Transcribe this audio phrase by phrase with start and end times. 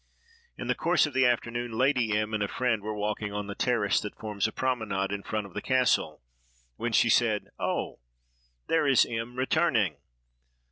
[0.57, 3.53] In the course of the afternoon, Lady M—— and a friend were walking on the
[3.53, 6.23] terrace that forms a promenade in front of the castle,
[6.75, 7.99] when she said, "Oh,
[8.65, 9.97] there is M—— returning!"